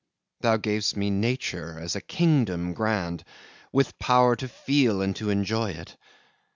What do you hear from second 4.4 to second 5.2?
feel and